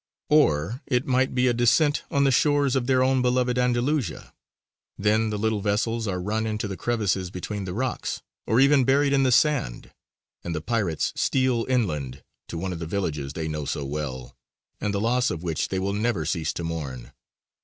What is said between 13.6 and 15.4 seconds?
so well, and the loss